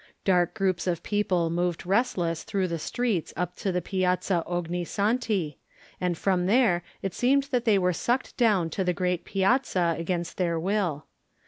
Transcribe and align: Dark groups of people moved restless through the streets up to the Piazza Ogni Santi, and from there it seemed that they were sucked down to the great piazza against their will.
Dark 0.25 0.55
groups 0.55 0.87
of 0.87 1.03
people 1.03 1.51
moved 1.51 1.85
restless 1.85 2.41
through 2.43 2.67
the 2.67 2.79
streets 2.79 3.35
up 3.37 3.55
to 3.57 3.71
the 3.71 3.83
Piazza 3.83 4.43
Ogni 4.47 4.83
Santi, 4.87 5.59
and 6.01 6.17
from 6.17 6.47
there 6.47 6.83
it 7.03 7.13
seemed 7.13 7.43
that 7.51 7.65
they 7.65 7.77
were 7.77 7.93
sucked 7.93 8.35
down 8.35 8.71
to 8.71 8.83
the 8.83 8.93
great 8.93 9.25
piazza 9.25 9.95
against 9.99 10.37
their 10.37 10.59
will. 10.59 11.05